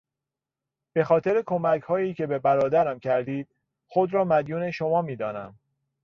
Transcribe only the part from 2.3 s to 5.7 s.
برادرم کردید خود را مدیون شما میدانم.